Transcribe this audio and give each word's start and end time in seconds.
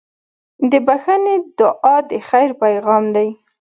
د 0.69 0.73
بښنې 0.85 1.35
دعا 1.59 1.95
د 2.09 2.11
خیر 2.29 2.49
پیغام 2.61 3.03
دی. 3.15 3.29